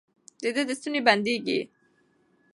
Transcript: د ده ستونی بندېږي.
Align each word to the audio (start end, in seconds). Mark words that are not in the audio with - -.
د 0.41 0.43
ده 0.67 0.73
ستونی 0.79 0.99
بندېږي. 1.07 1.59